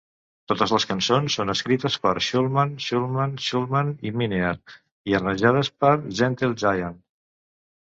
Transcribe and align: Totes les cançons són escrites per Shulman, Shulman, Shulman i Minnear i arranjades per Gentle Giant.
Totes 0.51 0.71
les 0.75 0.85
cançons 0.91 1.35
són 1.39 1.53
escrites 1.53 1.97
per 2.05 2.13
Shulman, 2.29 2.73
Shulman, 2.87 3.37
Shulman 3.49 3.93
i 4.11 4.15
Minnear 4.23 4.57
i 5.13 5.17
arranjades 5.21 5.73
per 5.85 5.95
Gentle 6.23 6.53
Giant. 6.67 7.01